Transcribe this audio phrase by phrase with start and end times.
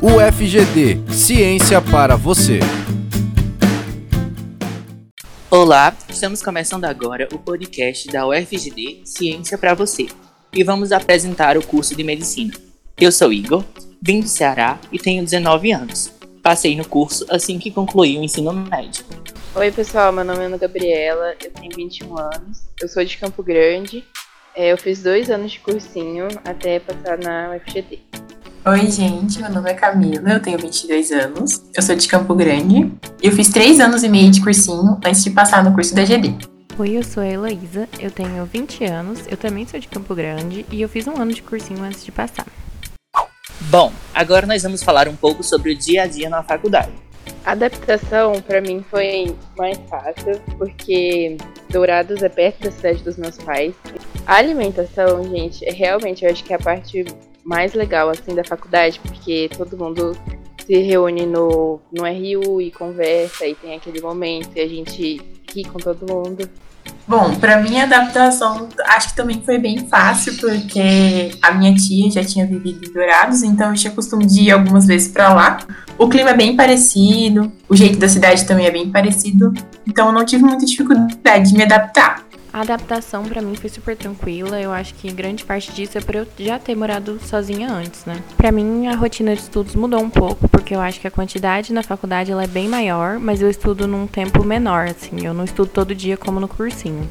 [0.00, 2.60] UFGD Ciência para você.
[5.50, 10.06] Olá, estamos começando agora o podcast da UFGD Ciência para você
[10.52, 12.54] e vamos apresentar o curso de medicina.
[12.96, 13.64] Eu sou Igor,
[14.00, 16.12] vim do Ceará e tenho 19 anos.
[16.44, 19.04] Passei no curso assim que concluí o ensino médio.
[19.52, 23.42] Oi, pessoal, meu nome é Ana Gabriela, eu tenho 21 anos, eu sou de Campo
[23.42, 24.04] Grande,
[24.54, 27.98] é, eu fiz dois anos de cursinho até passar na UFGD.
[28.66, 32.92] Oi, gente, meu nome é Camila, eu tenho 22 anos, eu sou de Campo Grande
[33.22, 36.04] e eu fiz 3 anos e meio de cursinho antes de passar no curso da
[36.04, 36.34] GD.
[36.76, 40.66] Oi, eu sou a Heloísa, eu tenho 20 anos, eu também sou de Campo Grande
[40.70, 42.46] e eu fiz um ano de cursinho antes de passar.
[43.70, 46.92] Bom, agora nós vamos falar um pouco sobre o dia a dia na faculdade.
[47.46, 51.38] A adaptação para mim foi mais fácil, porque
[51.70, 53.74] Dourados é perto da cidade dos meus pais.
[54.26, 57.04] A alimentação, gente, é realmente eu acho que é a parte
[57.48, 60.14] mais legal assim da faculdade, porque todo mundo
[60.66, 65.18] se reúne no, no RU e conversa e tem aquele momento e a gente
[65.54, 66.46] ri com todo mundo.
[67.06, 72.10] Bom, para mim a adaptação acho que também foi bem fácil, porque a minha tia
[72.10, 75.58] já tinha vivido em Dourados, então eu tinha costume de ir algumas vezes para lá.
[75.96, 79.54] O clima é bem parecido, o jeito da cidade também é bem parecido,
[79.86, 82.27] então eu não tive muita dificuldade de me adaptar.
[82.58, 84.60] A adaptação para mim foi super tranquila.
[84.60, 88.20] Eu acho que grande parte disso é por eu já ter morado sozinha antes, né?
[88.36, 91.72] Para mim a rotina de estudos mudou um pouco, porque eu acho que a quantidade
[91.72, 95.24] na faculdade ela é bem maior, mas eu estudo num tempo menor, assim.
[95.24, 97.08] Eu não estudo todo dia como no cursinho.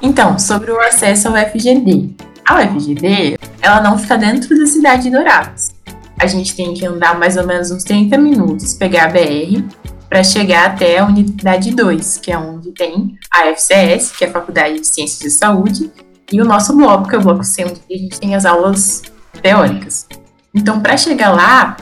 [0.00, 2.08] Então, sobre o acesso ao FGD.
[2.48, 5.72] A UFGD, ela não fica dentro da cidade de Dourados.
[6.18, 9.62] A gente tem que andar mais ou menos uns 30 minutos, pegar a BR
[10.08, 14.32] para chegar até a unidade 2, que é onde tem a FCS, que é a
[14.32, 15.90] Faculdade de Ciências de Saúde,
[16.32, 19.02] e o nosso bloco, que é o bloco C, onde a gente tem as aulas
[19.42, 20.06] teóricas.
[20.54, 21.76] Então, para chegar lá,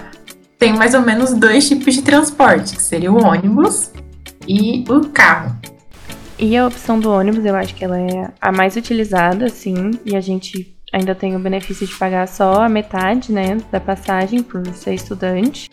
[0.59, 3.91] tem mais ou menos dois tipos de transporte, que seria o ônibus
[4.47, 5.57] e o carro.
[6.39, 10.17] E a opção do ônibus, eu acho que ela é a mais utilizada, sim, e
[10.17, 14.67] a gente ainda tem o benefício de pagar só a metade, né, da passagem por
[14.69, 15.69] ser estudante.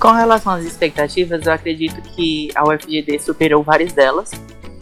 [0.00, 4.32] Com relação às expectativas, eu acredito que a UFGD superou várias delas,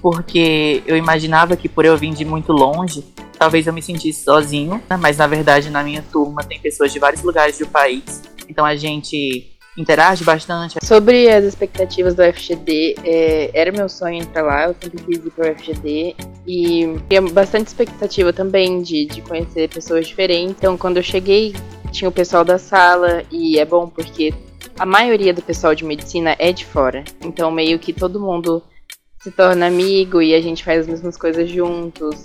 [0.00, 3.04] porque eu imaginava que por eu vir de muito longe,
[3.38, 4.96] talvez eu me sentisse sozinho, né?
[4.96, 8.76] mas na verdade na minha turma tem pessoas de vários lugares do país, então a
[8.76, 10.78] gente interage bastante.
[10.82, 15.30] Sobre as expectativas do UFGD, é, era meu sonho entrar lá, eu sempre quis ir
[15.30, 20.56] para o UFGD e tinha bastante expectativa também de, de conhecer pessoas diferentes.
[20.58, 21.54] Então, quando eu cheguei,
[21.90, 24.34] tinha o pessoal da sala e é bom porque
[24.78, 27.04] a maioria do pessoal de medicina é de fora.
[27.24, 28.62] Então, meio que todo mundo
[29.20, 32.24] se torna amigo e a gente faz as mesmas coisas juntos.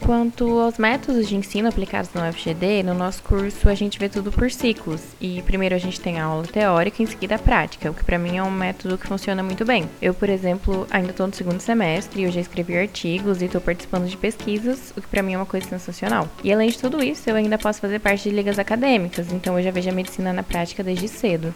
[0.00, 4.32] Quanto aos métodos de ensino aplicados no UFGD, no nosso curso a gente vê tudo
[4.32, 5.00] por ciclos.
[5.20, 8.04] E primeiro a gente tem a aula teórica e em seguida a prática, o que
[8.04, 9.88] para mim é um método que funciona muito bem.
[10.02, 14.06] Eu, por exemplo, ainda estou no segundo semestre eu já escrevi artigos e estou participando
[14.06, 16.28] de pesquisas, o que para mim é uma coisa sensacional.
[16.42, 19.64] E além de tudo isso, eu ainda posso fazer parte de ligas acadêmicas, então eu
[19.64, 21.54] já vejo a medicina na prática desde cedo.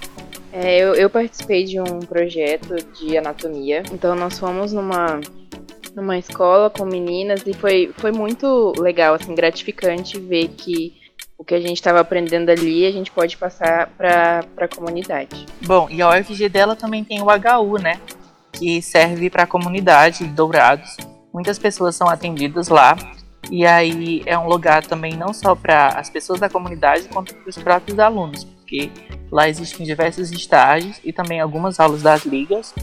[0.52, 5.20] É, eu, eu participei de um projeto de anatomia, então nós fomos numa
[5.94, 10.94] numa escola com meninas e foi, foi muito legal, assim, gratificante ver que
[11.36, 15.46] o que a gente estava aprendendo ali a gente pode passar para a comunidade.
[15.64, 18.00] Bom, e a UFG dela também tem o HU, né?
[18.52, 20.96] Que serve para a comunidade de Dourados.
[21.32, 22.96] Muitas pessoas são atendidas lá.
[23.50, 27.48] E aí é um lugar também não só para as pessoas da comunidade, quanto para
[27.48, 28.90] os próprios alunos, porque
[29.30, 32.74] lá existem diversos estágios e também algumas aulas das ligas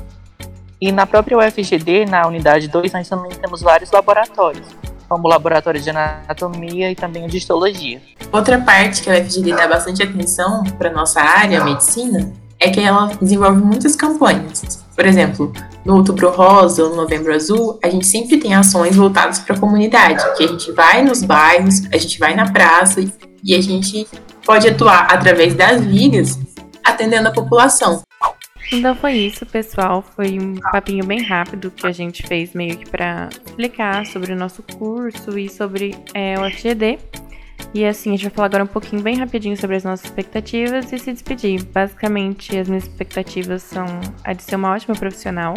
[0.79, 4.67] e na própria UFGD, na unidade 2, nós também temos vários laboratórios,
[5.07, 8.01] como o laboratório de anatomia e também o de histologia.
[8.31, 12.81] Outra parte que a UFGD dá bastante atenção para nossa área, a medicina, é que
[12.81, 14.85] ela desenvolve muitas campanhas.
[14.93, 15.51] Por exemplo,
[15.85, 19.59] no Outubro Rosa ou no Novembro Azul, a gente sempre tem ações voltadas para a
[19.59, 23.01] comunidade, que a gente vai nos bairros, a gente vai na praça
[23.45, 24.07] e a gente
[24.43, 26.39] pode atuar através das ligas
[26.83, 28.01] atendendo a população.
[28.71, 30.01] Então foi isso, pessoal.
[30.15, 34.35] Foi um papinho bem rápido que a gente fez meio que para explicar sobre o
[34.35, 36.97] nosso curso e sobre é, o FGD.
[37.73, 40.91] E assim, a gente vai falar agora um pouquinho bem rapidinho sobre as nossas expectativas
[40.91, 41.63] e se despedir.
[41.65, 43.85] Basicamente, as minhas expectativas são
[44.23, 45.53] a de ser uma ótima profissional.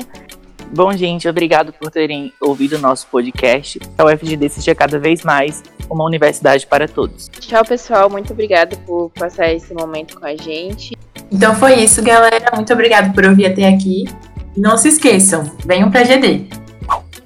[0.72, 3.80] Bom, gente, obrigado por terem ouvido o nosso podcast.
[3.96, 7.28] A UFGD seja cada vez mais uma universidade para todos.
[7.40, 8.10] Tchau, pessoal.
[8.10, 10.96] Muito obrigada por passar esse momento com a gente.
[11.32, 12.50] Então foi isso, galera.
[12.54, 14.04] Muito obrigado por ouvir até aqui.
[14.56, 16.46] E não se esqueçam, venham pra GD.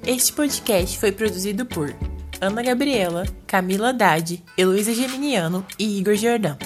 [0.05, 1.93] Este podcast foi produzido por
[2.41, 6.57] Ana Gabriela, Camila Haddad, Heloísa Geminiano e Igor Jordão.